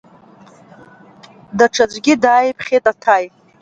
[1.57, 3.25] Даҽаӡәгьы дааиԥхьеит Аҭаи.